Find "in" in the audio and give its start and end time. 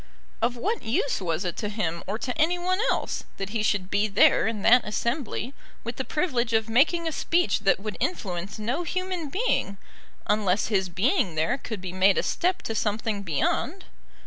4.47-4.63